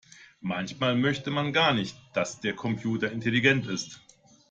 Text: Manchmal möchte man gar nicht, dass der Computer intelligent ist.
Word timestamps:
Manchmal 0.41 0.95
möchte 0.95 1.29
man 1.29 1.53
gar 1.53 1.75
nicht, 1.75 1.95
dass 2.15 2.39
der 2.41 2.55
Computer 2.55 3.11
intelligent 3.11 3.67
ist. 3.67 4.01